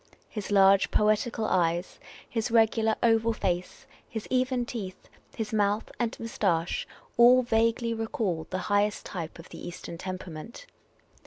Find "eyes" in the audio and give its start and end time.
1.45-1.99